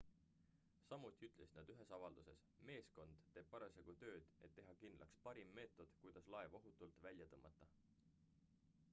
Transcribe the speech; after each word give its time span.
samuti 0.91 1.25
ütlesid 1.27 1.51
nad 1.57 1.67
ühes 1.73 1.91
avalduses 1.97 2.39
meeskond 2.69 3.19
teeb 3.35 3.51
parasjagu 3.51 3.95
tööd 4.03 4.31
et 4.47 4.55
teha 4.59 4.73
kindlaks 4.85 5.19
parim 5.27 5.51
meetod 5.59 5.93
kuidas 6.05 6.31
laev 6.37 6.57
ohutult 6.61 6.97
välja 7.07 7.29
tõmmata 7.35 7.69